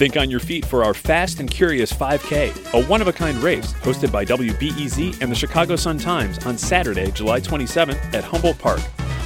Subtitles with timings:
[0.00, 3.36] Think on your feet for our Fast and Curious 5K, a one of a kind
[3.36, 8.58] race hosted by WBEZ and the Chicago Sun Times on Saturday, July 27th at Humboldt
[8.58, 8.80] Park.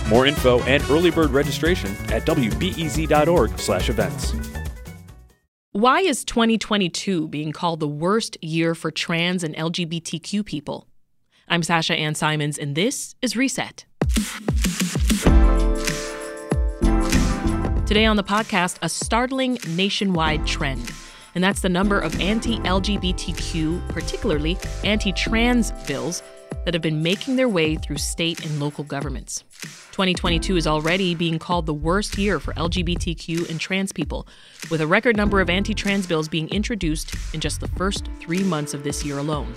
[0.09, 4.35] More info and early bird registration at wbez.org/events.
[5.71, 10.89] Why is 2022 being called the worst year for trans and LGBTQ people?
[11.47, 13.85] I'm Sasha Ann Simons, and this is Reset.
[17.95, 20.91] Today on the podcast, a startling nationwide trend.
[21.37, 26.21] And that's the number of anti LGBTQ, particularly anti trans bills
[26.65, 29.45] that have been making their way through state and local governments.
[29.93, 34.27] 2022 is already being called the worst year for LGBTQ and trans people,
[34.73, 38.43] with a record number of anti trans bills being introduced in just the first three
[38.43, 39.55] months of this year alone.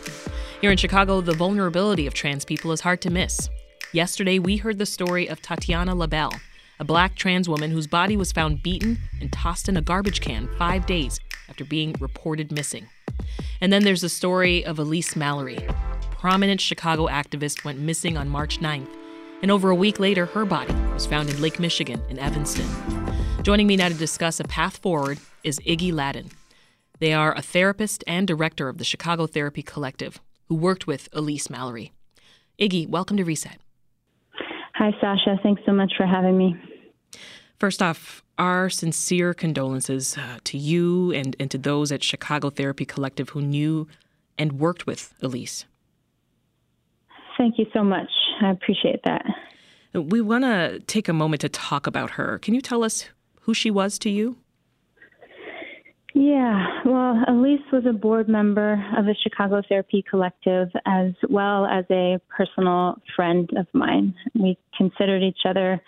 [0.62, 3.50] Here in Chicago, the vulnerability of trans people is hard to miss.
[3.94, 6.34] Yesterday, we heard the story of Tatiana LaBelle
[6.80, 10.48] a black trans woman whose body was found beaten and tossed in a garbage can
[10.58, 12.88] five days after being reported missing.
[13.62, 15.60] And then there's the story of Elise Malary.
[16.12, 18.90] Prominent Chicago activist went missing on March 9th,
[19.42, 22.68] and over a week later, her body was found in Lake Michigan in Evanston.
[23.44, 26.30] Joining me now to discuss a path forward is Iggy Ladden.
[27.00, 31.48] They are a therapist and director of the Chicago Therapy Collective, who worked with Elise
[31.48, 31.92] Malary.
[32.60, 33.60] Iggy, welcome to Reset.
[34.78, 35.40] Hi, Sasha.
[35.42, 36.56] Thanks so much for having me.
[37.60, 42.86] First off, our sincere condolences uh, to you and, and to those at Chicago Therapy
[42.86, 43.88] Collective who knew
[44.38, 45.66] and worked with Elise.
[47.40, 48.10] Thank you so much.
[48.42, 49.26] I appreciate that.
[49.94, 52.38] We want to take a moment to talk about her.
[52.38, 53.10] Can you tell us
[53.42, 54.38] who she was to you?
[56.14, 61.86] Yeah, well, Elise was a board member of the Chicago Therapy Collective as well as
[61.92, 64.16] a personal friend of mine.
[64.34, 65.82] We considered each other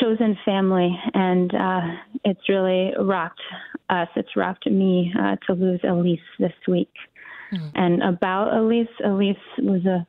[0.00, 1.80] chosen family, and uh,
[2.24, 3.40] it's really rocked
[3.88, 4.08] us.
[4.16, 6.92] It's rocked me uh, to lose Elise this week.
[7.52, 7.68] Mm-hmm.
[7.74, 10.06] And about Elise, Elise was a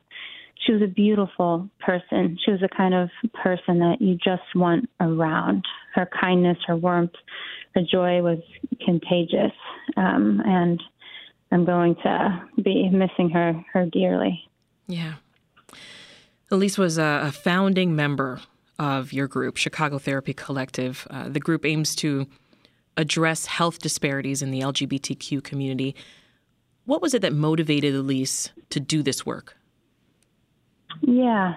[0.66, 2.38] she was a beautiful person.
[2.44, 5.64] She was the kind of person that you just want around.
[5.94, 7.12] Her kindness, her warmth,
[7.74, 8.38] her joy was
[8.86, 9.52] contagious,
[9.96, 10.82] um, and
[11.52, 14.48] I'm going to be missing her her dearly.
[14.86, 15.14] Yeah.
[16.50, 18.40] Elise was a, founding member
[18.78, 21.06] of your group, Chicago Therapy Collective.
[21.10, 22.26] Uh, the group aims to
[22.96, 25.94] address health disparities in the LGBTQ community.
[26.84, 29.56] What was it that motivated Elise to do this work?
[31.02, 31.54] Yeah.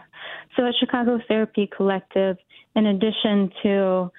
[0.56, 2.38] So at Chicago Therapy Collective,
[2.76, 4.12] in addition to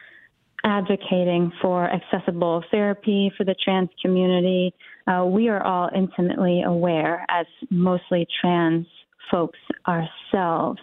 [0.65, 4.75] advocating for accessible therapy for the trans community,
[5.06, 8.87] uh, we are all intimately aware, as mostly trans
[9.31, 10.81] folks ourselves,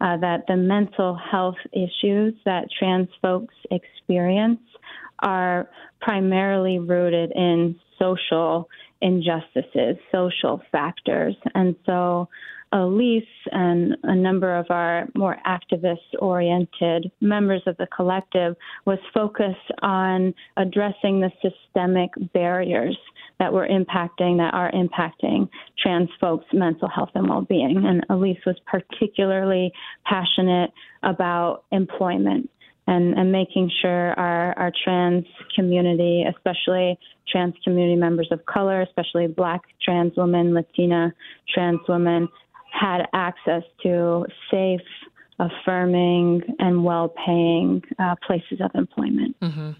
[0.00, 4.60] uh, that the mental health issues that trans folks experience
[5.20, 5.68] are
[6.00, 8.68] primarily rooted in social
[9.00, 11.36] injustices, social factors.
[11.54, 12.28] And so
[12.74, 19.70] Elise and a number of our more activist oriented members of the collective was focused
[19.82, 22.98] on addressing the systemic barriers
[23.38, 25.48] that were impacting, that are impacting
[25.80, 27.84] trans folks' mental health and well being.
[27.84, 29.72] And Elise was particularly
[30.04, 30.72] passionate
[31.04, 32.50] about employment
[32.88, 35.24] and, and making sure our, our trans
[35.54, 36.98] community, especially
[37.30, 41.14] trans community members of color, especially black trans women, Latina
[41.52, 42.28] trans women,
[42.74, 44.80] had access to safe,
[45.38, 49.36] affirming, and well paying uh, places of employment.
[49.40, 49.70] Mm-hmm.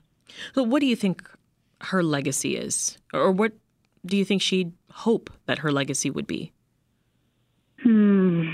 [0.55, 1.29] So, what do you think
[1.81, 2.99] her legacy is?
[3.13, 3.53] Or what
[4.07, 6.53] do you think she'd hope that her legacy would be?
[7.83, 8.49] Hmm.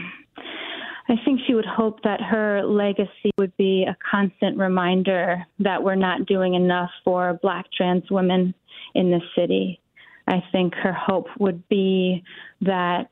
[1.09, 5.97] I think she would hope that her legacy would be a constant reminder that we're
[5.97, 8.55] not doing enough for Black trans women
[8.95, 9.81] in the city.
[10.29, 12.23] I think her hope would be
[12.61, 13.09] that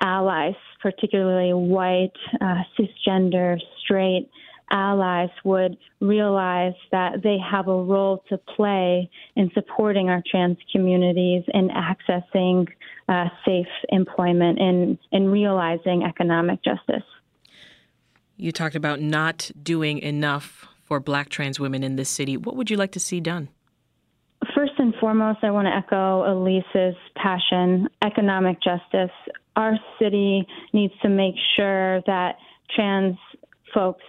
[0.00, 4.28] allies, particularly white, uh, cisgender, straight
[4.70, 11.44] allies, would realize that they have a role to play in supporting our trans communities
[11.54, 12.66] in accessing
[13.08, 17.04] uh, safe employment and in realizing economic justice.
[18.36, 22.36] You talked about not doing enough for black trans women in this city.
[22.36, 23.48] What would you like to see done?
[24.54, 29.10] First and foremost, I want to echo Elise's passion, economic justice.
[29.56, 32.36] Our city needs to make sure that
[32.74, 33.16] trans
[33.74, 34.04] folks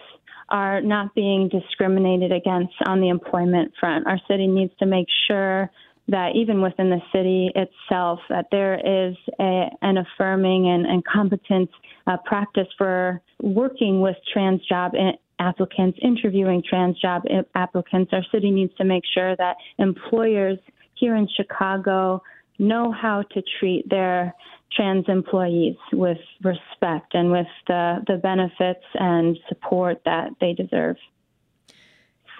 [0.50, 4.08] are not being discriminated against on the employment front.
[4.08, 5.70] Our city needs to make sure
[6.10, 11.70] that even within the city itself, that there is a, an affirming and, and competent
[12.08, 14.94] uh, practice for working with trans job
[15.40, 17.24] applicants, interviewing trans job
[17.56, 18.12] applicants.
[18.14, 20.58] Our city needs to make sure that employers
[20.96, 22.24] here in Chicago
[22.60, 24.34] know how to treat their
[24.72, 30.98] trans employees with respect and with the, the benefits and support that they deserve.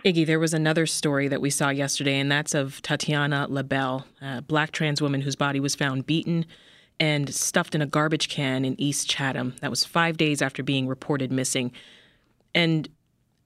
[0.06, 4.42] Iggy, there was another story that we saw yesterday, and that's of Tatiana LaBelle, a
[4.42, 6.46] black trans woman whose body was found beaten
[7.00, 9.56] and stuffed in a garbage can in East Chatham.
[9.62, 11.72] That was five days after being reported missing.
[12.54, 12.90] And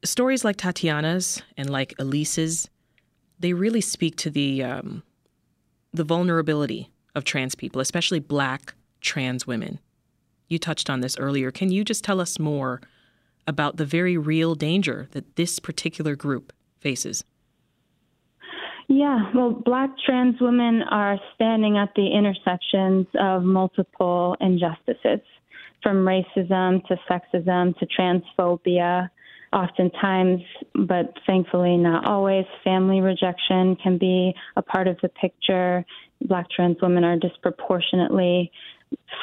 [0.04, 2.70] stories like Tatiana's and like Elise's,
[3.40, 5.04] they really speak to the um,
[5.94, 9.80] the vulnerability of trans people, especially black trans women.
[10.48, 11.52] You touched on this earlier.
[11.52, 12.82] Can you just tell us more
[13.48, 17.24] about the very real danger that this particular group faces?
[18.88, 25.22] Yeah, well, black trans women are standing at the intersections of multiple injustices,
[25.82, 29.10] from racism to sexism to transphobia.
[29.54, 30.42] Oftentimes,
[30.88, 35.86] but thankfully not always, family rejection can be a part of the picture.
[36.22, 38.52] Black trans women are disproportionately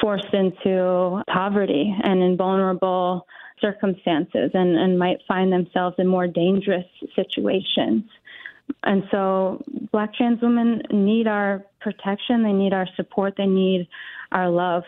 [0.01, 3.25] forced into poverty and in vulnerable
[3.61, 6.85] circumstances and, and might find themselves in more dangerous
[7.15, 8.03] situations.
[8.83, 13.87] And so, Black trans women need our protection, they need our support, they need
[14.31, 14.83] our love.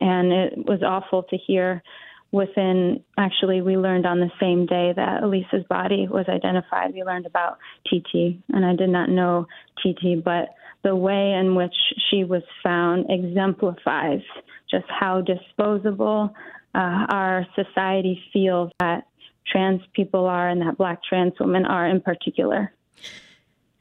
[0.00, 1.82] And it was awful to hear
[2.32, 6.94] within, actually, we learned on the same day that Elisa's body was identified.
[6.94, 9.46] We learned about TT, and I did not know
[9.78, 10.48] TT, but
[10.82, 11.74] the way in which
[12.10, 14.22] she was found exemplifies
[14.70, 16.34] just how disposable
[16.74, 19.06] uh, our society feels that
[19.46, 22.72] trans people are and that black trans women are in particular.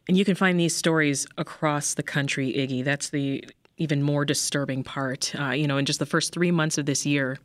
[0.07, 2.83] And you can find these stories across the country, Iggy.
[2.83, 3.45] That's the
[3.77, 5.33] even more disturbing part.
[5.39, 7.39] Uh, you know, in just the first three months of this year,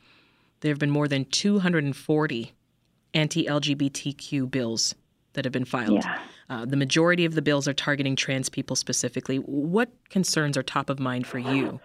[0.66, 2.52] there have been more than 240
[3.14, 4.96] anti LGBTQ bills
[5.34, 6.02] that have been filed.
[6.02, 6.18] Yeah.
[6.50, 9.36] Uh, the majority of the bills are targeting trans people specifically.
[9.36, 11.78] What concerns are top of mind for you?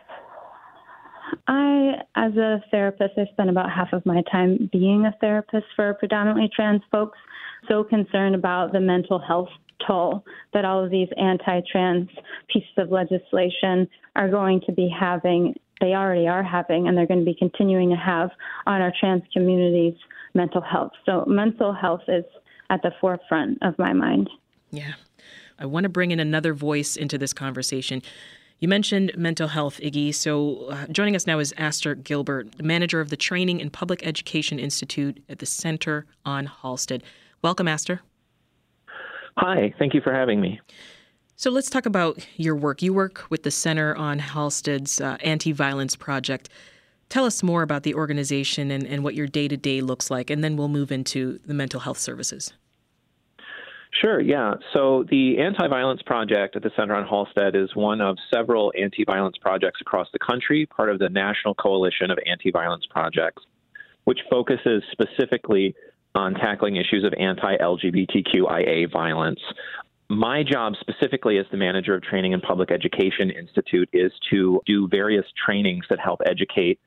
[1.48, 5.94] I, as a therapist, I spend about half of my time being a therapist for
[5.94, 7.20] predominantly trans folks.
[7.68, 9.50] So concerned about the mental health
[9.86, 12.10] toll that all of these anti trans
[12.52, 15.54] pieces of legislation are going to be having.
[15.82, 18.30] They already are having, and they're going to be continuing to have
[18.68, 20.00] on our trans communities'
[20.34, 20.92] mental health.
[21.06, 22.24] So, mental health is
[22.70, 24.30] at the forefront of my mind.
[24.70, 24.94] Yeah.
[25.60, 28.02] I want to bring in another voice into this conversation.
[28.60, 30.14] You mentioned mental health, Iggy.
[30.14, 34.06] So, uh, joining us now is Aster Gilbert, the manager of the Training and Public
[34.06, 37.02] Education Institute at the Center on Halsted.
[37.42, 38.02] Welcome, Aster.
[39.38, 40.60] Hi, thank you for having me.
[41.42, 42.84] So, let's talk about your work.
[42.84, 46.50] You work with the Center on Halsted's uh, Anti Violence Project.
[47.10, 50.30] Tell us more about the organization and, and what your day to day looks like,
[50.30, 52.54] and then we'll move into the mental health services.
[54.00, 54.54] Sure, yeah.
[54.72, 59.04] So the Anti Violence Project at the Center on Halsted is one of several anti
[59.04, 63.42] violence projects across the country, part of the National Coalition of Anti Violence Projects,
[64.04, 65.74] which focuses specifically
[66.14, 69.40] on tackling issues of anti LGBTQIA violence.
[70.12, 74.90] My job specifically as the manager of Training and Public Education Institute is to do
[74.90, 76.82] various trainings that help educate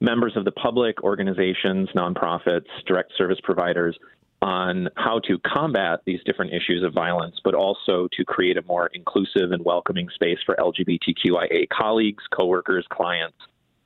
[0.00, 3.98] members of the public, organizations, nonprofits, direct service providers
[4.40, 8.86] on how to combat these different issues of violence, but also to create a more
[8.94, 13.36] inclusive and welcoming space for LGBTQIA colleagues, coworkers, clients,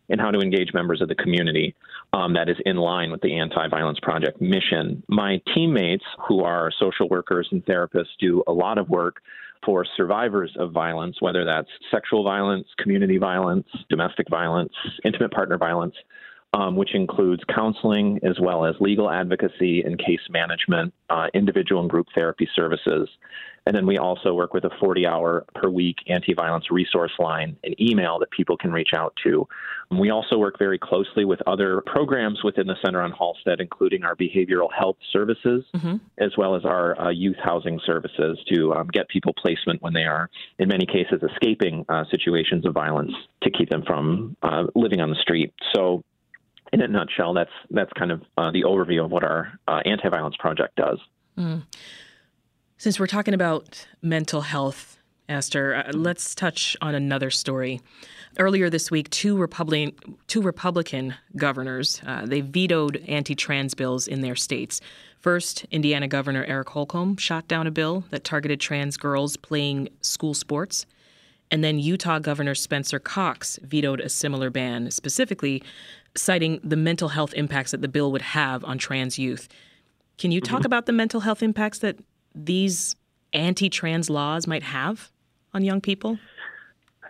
[0.09, 1.75] and how to engage members of the community
[2.15, 5.03] um, that is in line with the Anti Violence Project mission.
[5.09, 9.21] My teammates, who are social workers and therapists, do a lot of work
[9.65, 14.73] for survivors of violence, whether that's sexual violence, community violence, domestic violence,
[15.05, 15.95] intimate partner violence
[16.55, 21.91] um, which includes counseling as well as legal advocacy and case management, uh, individual and
[21.91, 23.09] group therapy services.
[23.67, 27.57] And then we also work with a 40 hour per week anti violence resource line
[27.65, 29.49] and email that people can reach out to.
[29.91, 34.15] We also work very closely with other programs within the Center on Halsted, including our
[34.15, 35.97] behavioral health services, mm-hmm.
[36.19, 40.05] as well as our uh, youth housing services to um, get people placement when they
[40.05, 45.01] are, in many cases, escaping uh, situations of violence to keep them from uh, living
[45.01, 45.53] on the street.
[45.75, 46.03] So
[46.75, 50.37] in a nutshell, that's that's kind of uh, the overview of what our uh, anti-violence
[50.39, 50.99] project does.
[51.39, 51.63] Mm.
[52.77, 55.77] Since we're talking about mental health, Esther.
[55.77, 57.81] Uh, let's touch on another story.
[58.39, 64.37] Earlier this week, two Republican two Republican governors uh, they vetoed anti-trans bills in their
[64.37, 64.81] states.
[65.21, 70.35] First, Indiana Governor Eric Holcomb shot down a bill that targeted trans girls playing school
[70.35, 70.85] sports.
[71.51, 75.63] And then Utah Governor Spencer Cox vetoed a similar ban, specifically
[76.17, 79.49] citing the mental health impacts that the bill would have on trans youth.
[80.19, 80.67] Can you talk mm-hmm.
[80.67, 81.99] about the mental health impacts that
[82.35, 82.97] these
[83.33, 85.11] anti trans laws might have
[85.53, 86.19] on young people?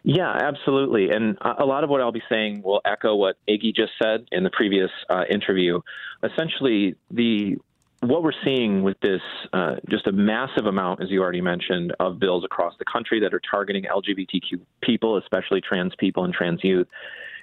[0.05, 1.11] Yeah, absolutely.
[1.11, 4.45] And a lot of what I'll be saying will echo what Iggy just said in
[4.45, 5.81] the previous uh, interview.
[6.23, 7.57] Essentially, the
[8.01, 9.23] what we're seeing with this,
[9.55, 13.33] uh, just a massive amount, as you already mentioned, of bills across the country that
[13.33, 16.87] are targeting LGBTQ people, especially trans people and trans youth,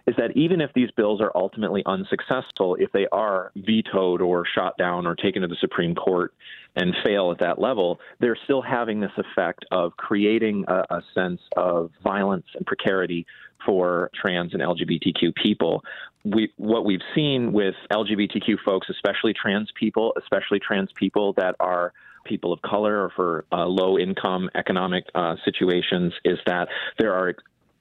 [0.08, 4.78] is that even if these bills are ultimately unsuccessful, if they are vetoed or shot
[4.78, 6.34] down or taken to the Supreme Court
[6.76, 11.42] and fail at that level, they're still having this effect of creating a, a sense
[11.58, 13.26] of violence and precarity
[13.66, 15.84] for trans and LGBTQ people.
[16.24, 21.94] We, what we've seen with LGBTQ folks, especially trans people, especially trans people that are
[22.26, 26.68] people of color or for uh, low income economic uh, situations, is that
[27.00, 27.36] there are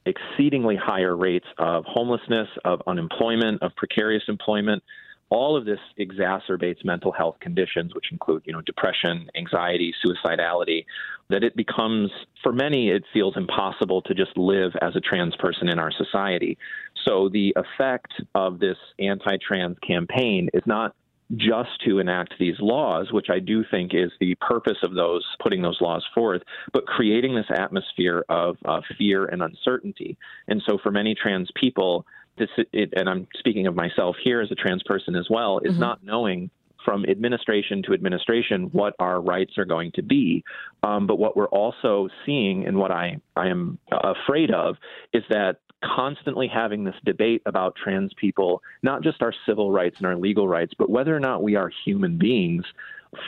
[0.07, 4.83] exceedingly higher rates of homelessness, of unemployment, of precarious employment.
[5.29, 10.87] All of this exacerbates mental health conditions, which include, you know, depression, anxiety, suicidality,
[11.29, 12.11] that it becomes,
[12.43, 16.59] for many, it feels impossible to just live as a trans person in our society.
[17.07, 20.97] So the effect of this anti trans campaign is not
[21.37, 25.63] just to enact these laws, which I do think is the purpose of those putting
[25.63, 30.17] those laws forth, but creating this atmosphere of uh, fear and uncertainty.
[30.49, 32.05] And so, for many trans people,
[32.39, 35.73] this it, and I'm speaking of myself here as a trans person as well, is
[35.73, 35.81] mm-hmm.
[35.81, 36.51] not knowing
[36.85, 40.43] from administration to administration what our rights are going to be.
[40.83, 44.77] Um, but what we're also seeing, and what I, I am afraid of,
[45.13, 50.07] is that constantly having this debate about trans people, not just our civil rights and
[50.07, 52.65] our legal rights, but whether or not we are human beings,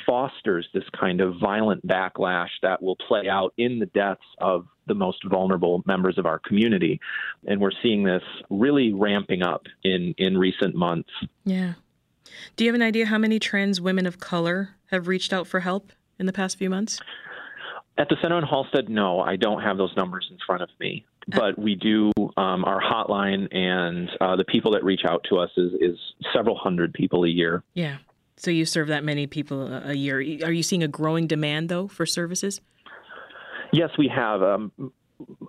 [0.07, 4.95] fosters this kind of violent backlash that will play out in the deaths of the
[4.95, 7.01] most vulnerable members of our community.
[7.47, 11.11] And we're seeing this really ramping up in, in recent months.
[11.45, 11.75] Yeah.
[12.57, 15.61] Do you have an idea how many trans women of color have reached out for
[15.61, 17.01] help in the past few months?
[17.99, 21.05] At the Center on Halsted, no, I don't have those numbers in front of me.
[21.29, 25.51] But we do um, our hotline, and uh, the people that reach out to us
[25.57, 25.97] is, is
[26.35, 27.63] several hundred people a year.
[27.75, 27.99] Yeah.
[28.37, 30.17] So you serve that many people a year.
[30.17, 32.61] Are you seeing a growing demand though for services?
[33.73, 34.43] Yes, we have.
[34.43, 34.73] Um,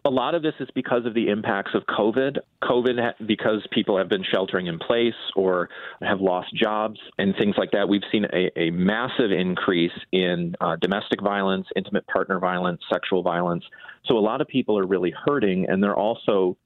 [0.06, 2.38] a lot of this is because of the impacts of COVID.
[2.64, 5.70] COVID, because people have been sheltering in place or
[6.02, 10.76] have lost jobs and things like that, we've seen a, a massive increase in uh,
[10.78, 13.64] domestic violence, intimate partner violence, sexual violence.
[14.06, 16.58] So a lot of people are really hurting, and they're also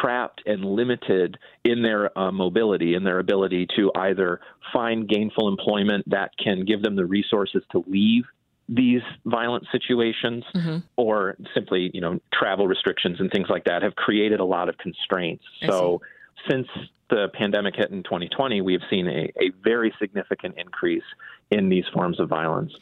[0.00, 4.40] trapped and limited in their uh, mobility and their ability to either
[4.72, 8.24] find gainful employment that can give them the resources to leave
[8.68, 10.78] these violent situations mm-hmm.
[10.96, 14.78] or simply, you know, travel restrictions and things like that have created a lot of
[14.78, 15.44] constraints.
[15.66, 16.00] So
[16.48, 16.66] since
[17.10, 21.02] the pandemic hit in 2020, we have seen a, a very significant increase
[21.50, 22.72] in these forms of violence.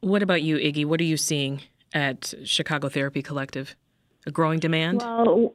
[0.00, 0.84] What about you, Iggy?
[0.86, 1.62] What are you seeing
[1.92, 3.74] at Chicago Therapy Collective?
[4.26, 5.02] A growing demand?
[5.02, 5.52] Well,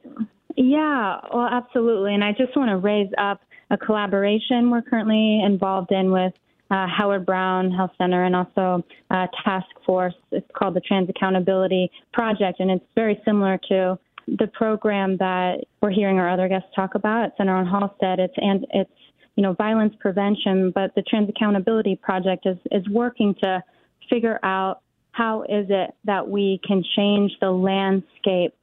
[0.56, 2.14] yeah, well, absolutely.
[2.14, 6.32] And I just want to raise up a collaboration we're currently involved in with
[6.70, 10.14] uh, Howard Brown Health Center and also a task force.
[10.30, 15.90] It's called the Trans Accountability Project, and it's very similar to the program that we're
[15.90, 18.18] hearing our other guests talk about at Center on Halsted.
[18.18, 18.90] It's and it's
[19.36, 23.62] you know violence prevention, but the Trans Accountability Project is is working to
[24.08, 24.80] figure out
[25.12, 28.54] how is it that we can change the landscape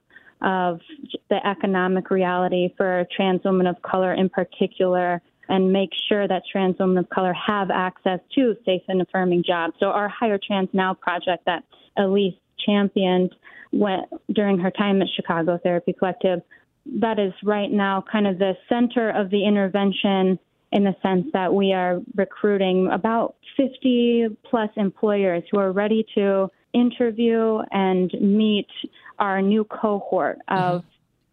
[0.41, 0.79] of
[1.29, 6.75] the economic reality for trans women of color in particular and make sure that trans
[6.79, 9.73] women of color have access to safe and affirming jobs.
[9.79, 11.63] So our Hire Trans Now project that
[11.97, 12.35] Elise
[12.65, 13.33] championed
[13.71, 16.41] went, during her time at Chicago Therapy Collective,
[16.99, 20.39] that is right now kind of the center of the intervention
[20.71, 26.49] in the sense that we are recruiting about 50 plus employers who are ready to
[26.73, 28.67] interview and meet
[29.17, 30.87] our new cohort of mm-hmm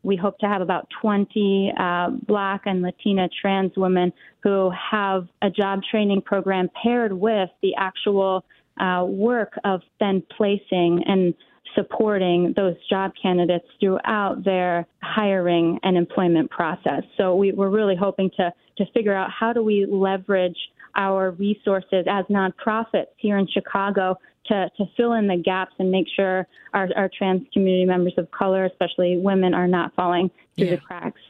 [0.05, 5.51] we hope to have about 20 uh, Black and Latina trans women who have a
[5.51, 8.45] job training program paired with the actual
[8.79, 11.35] uh, work of then placing and
[11.75, 17.03] supporting those job candidates throughout their hiring and employment process.
[17.17, 20.59] So we, we're really hoping to to figure out how do we leverage
[20.97, 26.07] our resources as nonprofits here in Chicago to, to fill in the gaps and make
[26.15, 30.75] sure our, our trans community members of color, especially women, are not falling through yeah.
[30.77, 31.21] the cracks.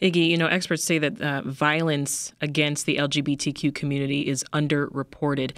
[0.00, 5.52] Iggy, you know, experts say that uh, violence against the LGBTQ community is underreported.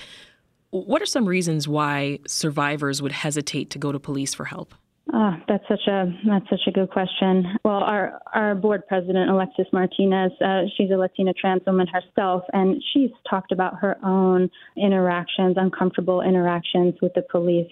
[0.71, 4.75] What are some reasons why survivors would hesitate to go to police for help?
[5.13, 7.45] Oh, that's such a that's such a good question.
[7.65, 12.83] Well, our our board president Alexis Martinez, uh, she's a Latina trans woman herself, and
[12.93, 17.71] she's talked about her own interactions, uncomfortable interactions with the police.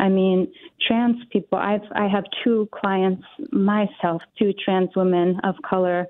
[0.00, 0.52] I mean,
[0.84, 1.58] trans people.
[1.58, 6.08] I've I have two clients myself, two trans women of color,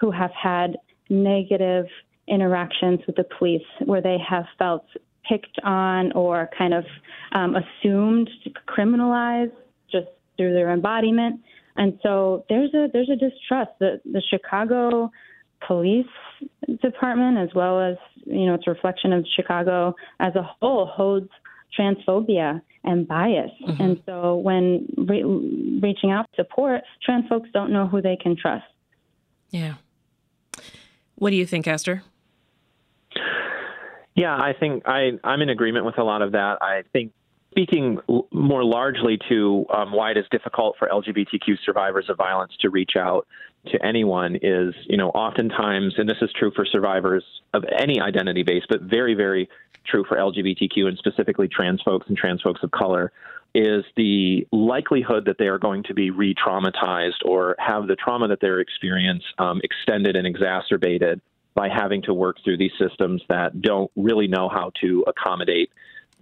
[0.00, 0.78] who have had
[1.10, 1.84] negative
[2.26, 4.86] interactions with the police, where they have felt
[5.28, 6.86] picked on or kind of
[7.32, 8.30] um, assumed
[8.66, 9.52] criminalized
[9.90, 11.40] just through their embodiment.
[11.76, 13.70] And so there's a there's a distrust.
[13.80, 15.10] that the Chicago
[15.66, 16.06] police
[16.82, 21.28] department, as well as you know, it's a reflection of Chicago as a whole, holds
[21.78, 23.50] transphobia and bias.
[23.66, 23.82] Mm-hmm.
[23.82, 28.36] And so when re- reaching out for support, trans folks don't know who they can
[28.36, 28.64] trust.
[29.50, 29.74] Yeah.
[31.16, 32.02] What do you think, Esther?
[34.14, 36.58] Yeah, I think I, I'm in agreement with a lot of that.
[36.60, 37.12] I think
[37.50, 37.98] speaking
[38.30, 42.92] more largely to um, why it is difficult for LGBTQ survivors of violence to reach
[42.96, 43.26] out
[43.66, 48.42] to anyone is, you know, oftentimes, and this is true for survivors of any identity
[48.42, 49.48] base, but very, very
[49.86, 53.12] true for LGBTQ and specifically trans folks and trans folks of color,
[53.54, 58.28] is the likelihood that they are going to be re traumatized or have the trauma
[58.28, 61.20] that they're experiencing um, extended and exacerbated
[61.54, 65.70] by having to work through these systems that don't really know how to accommodate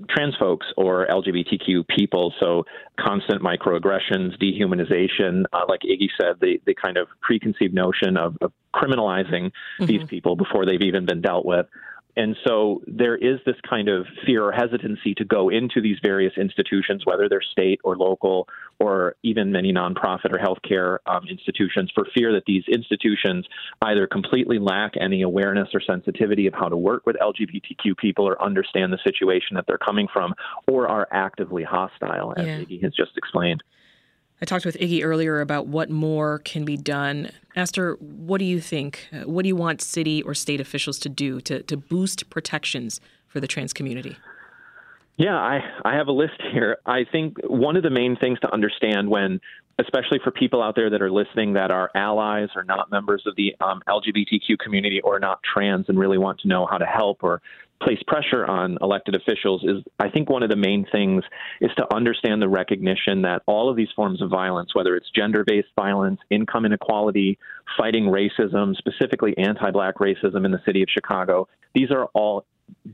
[0.09, 2.33] trans folks or LGBTQ people.
[2.41, 2.65] So
[2.99, 8.53] constant microaggressions, dehumanization, uh, like Iggy said, the, the kind of preconceived notion of, of
[8.75, 9.50] criminalizing
[9.81, 9.87] mm-hmm.
[9.87, 11.67] these people before they've even been dealt with.
[12.16, 16.32] And so there is this kind of fear or hesitancy to go into these various
[16.38, 22.06] institutions, whether they're state or local or even many nonprofit or healthcare um, institutions, for
[22.16, 23.46] fear that these institutions
[23.82, 28.42] either completely lack any awareness or sensitivity of how to work with LGBTQ people or
[28.42, 30.35] understand the situation that they're coming from,
[30.66, 32.59] or are actively hostile, as yeah.
[32.61, 33.62] Iggy has just explained.
[34.40, 37.31] I talked with Iggy earlier about what more can be done.
[37.55, 39.09] Esther, what do you think?
[39.12, 43.01] Uh, what do you want city or state officials to do to, to boost protections
[43.29, 44.16] for the trans community?
[45.16, 46.77] Yeah, I, I have a list here.
[46.85, 49.40] I think one of the main things to understand when,
[49.79, 53.37] especially for people out there that are listening that are allies or not members of
[53.37, 57.23] the um, LGBTQ community or not trans and really want to know how to help
[57.23, 57.43] or
[57.83, 61.25] place pressure on elected officials is I think one of the main things
[61.61, 65.45] is to understand the recognition that all of these forms of violence, whether it's gender
[65.45, 67.39] based violence, income inequality,
[67.77, 72.47] fighting racism, specifically anti black racism in the city of Chicago, these are all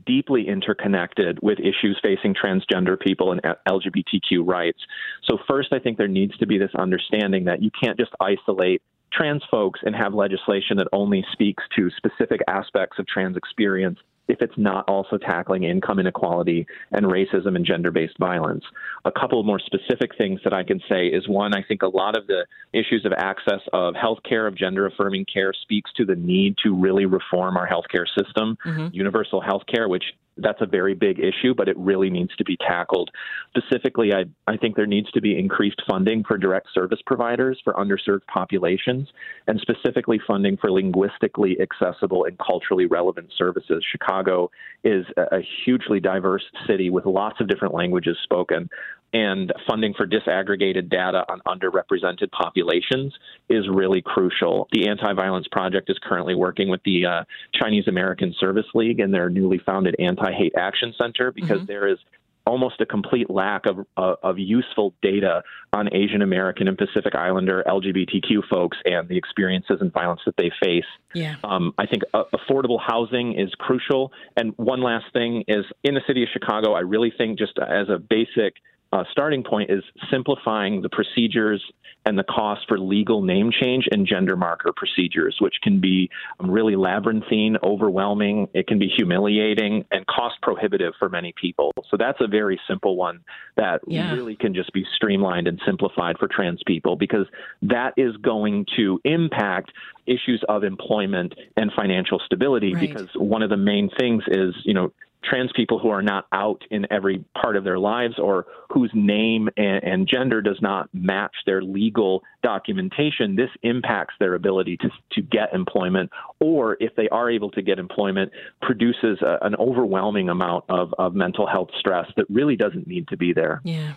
[0.05, 4.79] deeply interconnected with issues facing transgender people and LGBTQ rights.
[5.25, 8.81] So, first, I think there needs to be this understanding that you can't just isolate
[9.11, 14.41] trans folks and have legislation that only speaks to specific aspects of trans experience if
[14.41, 18.63] it's not also tackling income inequality and racism and gender based violence.
[19.05, 21.87] A couple of more specific things that I can say is one, I think a
[21.87, 26.05] lot of the issues of access of health care, of gender affirming care, speaks to
[26.05, 28.57] the need to really reform our healthcare system.
[28.65, 28.87] Mm-hmm.
[28.93, 30.05] Universal health care, which
[30.37, 33.09] that's a very big issue, but it really needs to be tackled.
[33.55, 37.73] Specifically, I, I think there needs to be increased funding for direct service providers for
[37.73, 39.09] underserved populations,
[39.47, 43.83] and specifically funding for linguistically accessible and culturally relevant services.
[43.91, 44.49] Chicago
[44.83, 48.69] is a, a hugely diverse city with lots of different languages spoken
[49.13, 53.13] and funding for disaggregated data on underrepresented populations
[53.49, 54.67] is really crucial.
[54.71, 57.23] The Anti Violence Project is currently working with the uh,
[57.53, 61.65] Chinese American Service League and their newly founded Anti Hate Action Center because mm-hmm.
[61.67, 61.99] there is
[62.45, 67.63] almost a complete lack of, uh, of useful data on Asian American and Pacific Islander
[67.67, 70.85] LGBTQ folks and the experiences and violence that they face.
[71.13, 71.35] Yeah.
[71.43, 74.11] Um, I think uh, affordable housing is crucial.
[74.35, 77.87] And one last thing is in the city of Chicago, I really think just as
[77.89, 78.55] a basic
[78.93, 81.63] uh, starting point is simplifying the procedures
[82.05, 86.75] and the cost for legal name change and gender marker procedures, which can be really
[86.75, 88.47] labyrinthine, overwhelming.
[88.53, 91.71] It can be humiliating and cost prohibitive for many people.
[91.89, 93.21] So that's a very simple one
[93.55, 94.13] that yeah.
[94.13, 97.25] really can just be streamlined and simplified for trans people because
[97.63, 99.71] that is going to impact
[100.05, 102.73] issues of employment and financial stability.
[102.73, 102.89] Right.
[102.89, 104.91] Because one of the main things is, you know,
[105.23, 109.49] trans people who are not out in every part of their lives or whose name
[109.57, 115.21] and, and gender does not match their legal documentation, this impacts their ability to, to
[115.21, 116.09] get employment,
[116.39, 118.31] or if they are able to get employment,
[118.61, 123.17] produces a, an overwhelming amount of, of mental health stress that really doesn't need to
[123.17, 123.61] be there.
[123.63, 123.93] Yeah.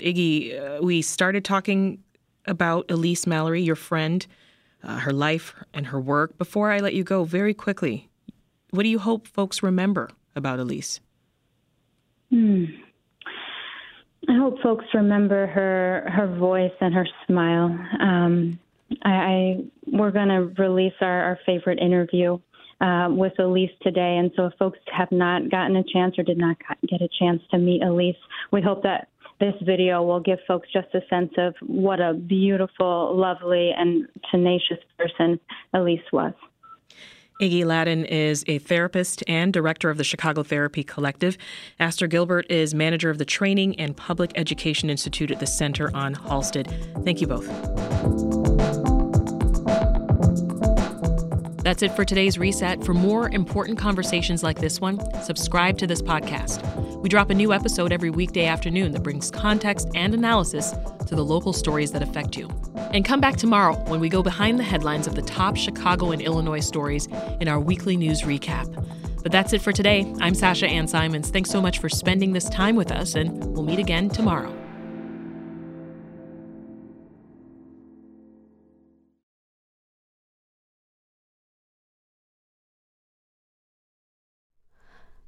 [0.00, 2.02] Iggy, uh, we started talking
[2.46, 4.26] about Elise Malary, your friend,
[4.82, 6.36] uh, her life and her work.
[6.38, 8.08] Before I let you go, very quickly,
[8.70, 11.00] what do you hope folks remember about Elise?
[12.30, 12.64] Hmm.
[14.28, 17.76] I hope folks remember her her voice and her smile.
[18.00, 18.58] Um,
[19.02, 22.38] I, I we're going to release our, our favorite interview
[22.80, 26.38] uh, with Elise today, and so if folks have not gotten a chance or did
[26.38, 26.56] not
[26.88, 28.16] get a chance to meet Elise,
[28.52, 29.08] we hope that
[29.40, 34.78] this video will give folks just a sense of what a beautiful, lovely, and tenacious
[34.96, 35.40] person
[35.74, 36.32] Elise was.
[37.40, 41.38] Iggy Ladden is a therapist and director of the Chicago Therapy Collective.
[41.80, 46.14] Aster Gilbert is manager of the Training and Public Education Institute at the Center on
[46.14, 46.68] Halsted.
[47.04, 47.46] Thank you both.
[51.64, 52.84] That's it for today's reset.
[52.84, 56.60] For more important conversations like this one, subscribe to this podcast.
[57.02, 60.74] We drop a new episode every weekday afternoon that brings context and analysis
[61.12, 62.48] to the local stories that affect you.
[62.92, 66.22] And come back tomorrow when we go behind the headlines of the top Chicago and
[66.22, 67.06] Illinois stories
[67.38, 68.72] in our weekly news recap.
[69.22, 70.10] But that's it for today.
[70.20, 71.28] I'm Sasha Ann Simons.
[71.28, 74.61] Thanks so much for spending this time with us, and we'll meet again tomorrow.